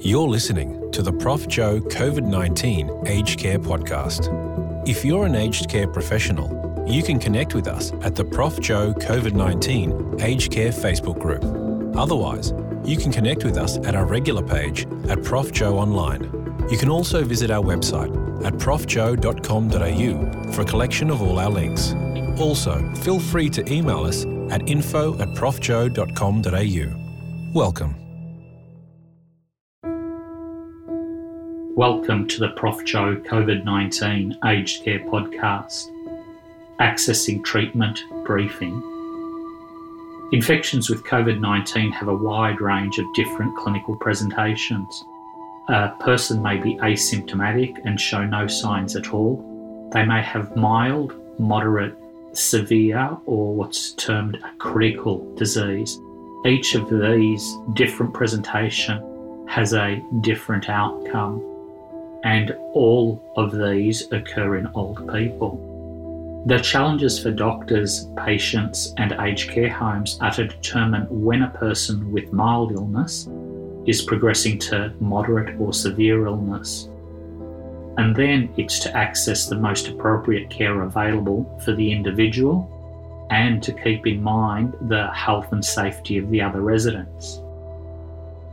[0.00, 1.48] You're listening to the Prof.
[1.48, 4.28] Joe COVID 19 Aged Care Podcast.
[4.86, 8.60] If you're an aged care professional, you can connect with us at the Prof.
[8.60, 11.42] Joe COVID 19 Aged Care Facebook group.
[11.96, 12.52] Otherwise,
[12.84, 15.50] you can connect with us at our regular page at Prof.
[15.50, 16.24] Joe Online.
[16.70, 18.12] You can also visit our website
[18.44, 21.94] at profjoe.com.au for a collection of all our links.
[22.38, 27.52] Also, feel free to email us at info at profjoe.com.au.
[27.54, 28.05] Welcome.
[31.76, 32.86] Welcome to the Prof.
[32.86, 35.90] Joe COVID 19 Aged Care Podcast.
[36.80, 38.82] Accessing Treatment Briefing.
[40.32, 45.04] Infections with COVID 19 have a wide range of different clinical presentations.
[45.68, 49.90] A person may be asymptomatic and show no signs at all.
[49.92, 51.94] They may have mild, moderate,
[52.32, 56.00] severe, or what's termed a critical disease.
[56.46, 61.52] Each of these different presentation has a different outcome,
[62.26, 66.42] and all of these occur in old people.
[66.46, 72.10] The challenges for doctors, patients, and aged care homes are to determine when a person
[72.10, 73.28] with mild illness
[73.86, 76.88] is progressing to moderate or severe illness.
[77.96, 82.72] And then it's to access the most appropriate care available for the individual
[83.30, 87.40] and to keep in mind the health and safety of the other residents.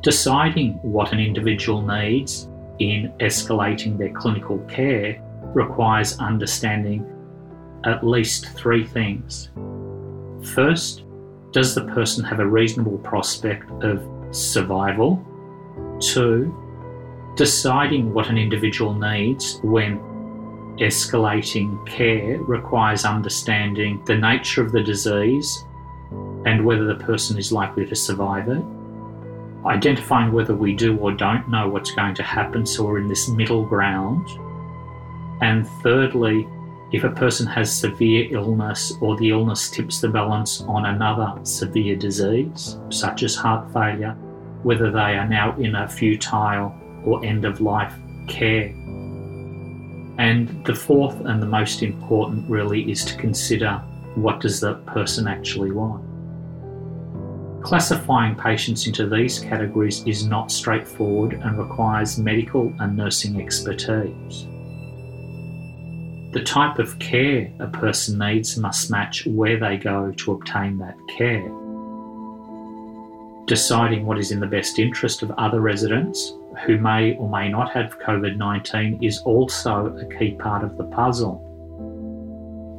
[0.01, 2.47] Deciding what an individual needs
[2.91, 5.21] in escalating their clinical care
[5.55, 7.05] requires understanding
[7.85, 9.49] at least three things.
[10.53, 11.03] First,
[11.51, 15.23] does the person have a reasonable prospect of survival?
[15.99, 16.53] Two,
[17.35, 19.99] deciding what an individual needs when
[20.79, 25.63] escalating care requires understanding the nature of the disease
[26.45, 28.63] and whether the person is likely to survive it.
[29.65, 33.29] Identifying whether we do or don't know what's going to happen, so we're in this
[33.29, 34.27] middle ground.
[35.41, 36.47] And thirdly,
[36.91, 41.95] if a person has severe illness or the illness tips the balance on another severe
[41.95, 44.15] disease, such as heart failure,
[44.63, 46.73] whether they are now in a futile
[47.03, 47.93] or end of life
[48.27, 48.67] care.
[50.17, 53.81] And the fourth and the most important really is to consider
[54.15, 56.03] what does the person actually want.
[57.63, 64.45] Classifying patients into these categories is not straightforward and requires medical and nursing expertise.
[66.33, 70.97] The type of care a person needs must match where they go to obtain that
[71.17, 71.47] care.
[73.45, 76.33] Deciding what is in the best interest of other residents
[76.65, 80.83] who may or may not have COVID 19 is also a key part of the
[80.85, 81.52] puzzle.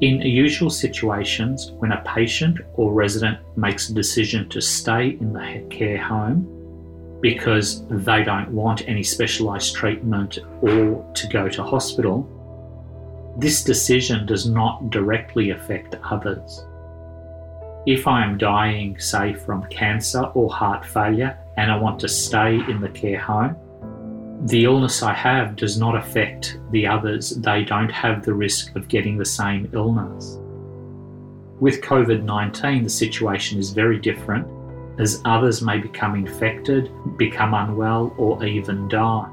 [0.04, 5.64] In usual situations, when a patient or resident makes a decision to stay in the
[5.70, 12.28] care home because they don't want any specialised treatment or to go to hospital,
[13.38, 16.66] this decision does not directly affect others.
[17.86, 22.56] If I am dying, say, from cancer or heart failure, and I want to stay
[22.56, 23.56] in the care home,
[24.44, 27.30] the illness I have does not affect the others.
[27.30, 30.38] They don't have the risk of getting the same illness.
[31.60, 34.46] With COVID 19, the situation is very different
[35.00, 39.30] as others may become infected, become unwell, or even die.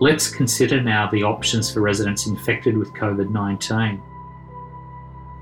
[0.00, 4.02] Let's consider now the options for residents infected with COVID 19.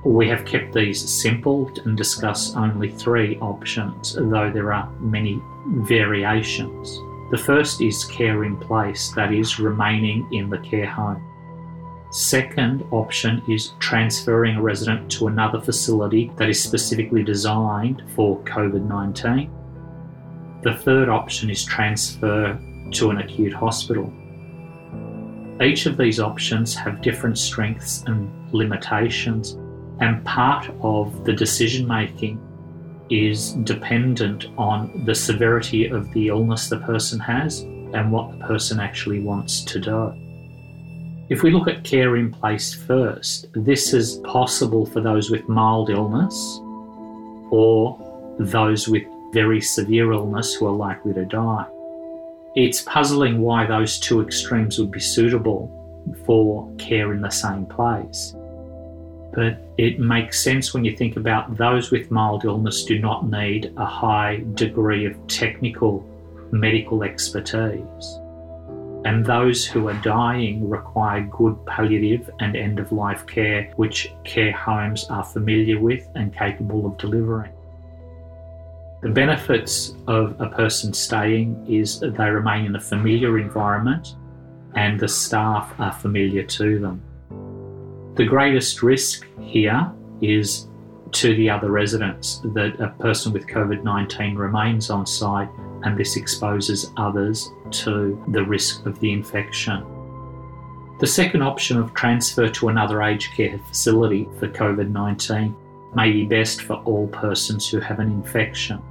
[0.04, 7.00] We have kept these simple and discuss only three options, though there are many variations.
[7.30, 11.22] The first is care in place, that is, remaining in the care home.
[12.10, 18.86] Second option is transferring a resident to another facility that is specifically designed for COVID
[18.86, 19.50] 19.
[20.62, 22.58] The third option is transfer
[22.92, 24.12] to an acute hospital.
[25.60, 29.58] Each of these options have different strengths and limitations,
[30.00, 32.40] and part of the decision making
[33.10, 38.80] is dependent on the severity of the illness the person has and what the person
[38.80, 40.14] actually wants to do.
[41.28, 45.90] If we look at care in place first, this is possible for those with mild
[45.90, 46.60] illness
[47.50, 47.98] or
[48.38, 49.02] those with
[49.32, 51.66] very severe illness who are likely to die.
[52.54, 55.72] It's puzzling why those two extremes would be suitable
[56.24, 58.35] for care in the same place.
[59.32, 63.72] But it makes sense when you think about those with mild illness do not need
[63.76, 66.04] a high degree of technical
[66.50, 68.18] medical expertise.
[69.04, 74.52] And those who are dying require good palliative and end of life care, which care
[74.52, 77.52] homes are familiar with and capable of delivering.
[79.02, 84.16] The benefits of a person staying is they remain in a familiar environment
[84.74, 87.02] and the staff are familiar to them.
[88.16, 89.92] The greatest risk here
[90.22, 90.68] is
[91.12, 95.50] to the other residents that a person with COVID 19 remains on site
[95.82, 99.84] and this exposes others to the risk of the infection.
[100.98, 105.54] The second option of transfer to another aged care facility for COVID 19
[105.94, 108.82] may be best for all persons who have an infection.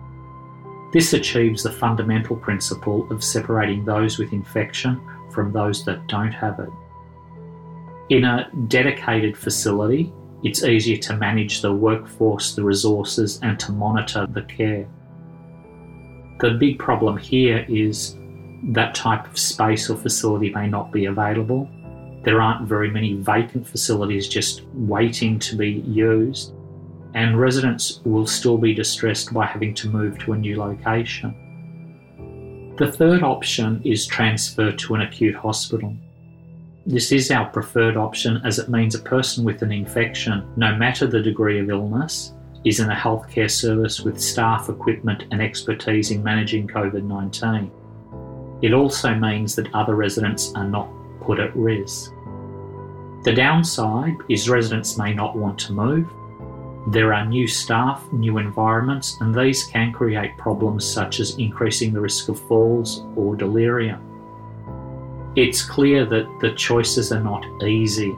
[0.93, 5.01] This achieves the fundamental principle of separating those with infection
[5.31, 6.69] from those that don't have it.
[8.09, 10.13] In a dedicated facility,
[10.43, 14.87] it's easier to manage the workforce, the resources, and to monitor the care.
[16.39, 18.15] The big problem here is
[18.73, 21.67] that type of space or facility may not be available.
[22.23, 26.53] There aren't very many vacant facilities just waiting to be used,
[27.15, 31.33] and residents will still be distressed by having to move to a new location.
[32.77, 35.95] The third option is transfer to an acute hospital.
[36.87, 41.07] This is our preferred option as it means a person with an infection, no matter
[41.07, 42.33] the degree of illness,
[42.63, 47.71] is in a healthcare service with staff, equipment, and expertise in managing COVID 19.
[48.61, 50.87] It also means that other residents are not
[51.21, 52.11] put at risk.
[53.23, 56.07] The downside is residents may not want to move.
[56.93, 62.01] There are new staff, new environments, and these can create problems such as increasing the
[62.01, 64.14] risk of falls or delirium.
[65.35, 68.11] It's clear that the choices are not easy.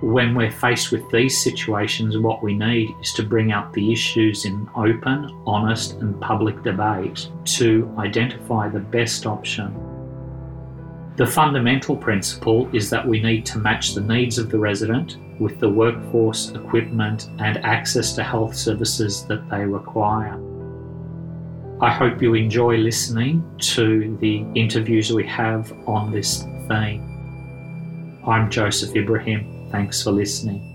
[0.00, 4.44] When we're faced with these situations, what we need is to bring up the issues
[4.44, 9.72] in open, honest, and public debate to identify the best option.
[11.14, 15.60] The fundamental principle is that we need to match the needs of the resident with
[15.60, 20.40] the workforce, equipment, and access to health services that they require.
[21.80, 23.42] I hope you enjoy listening
[23.74, 27.02] to the interviews we have on this theme.
[28.24, 29.68] I'm Joseph Ibrahim.
[29.70, 30.73] Thanks for listening.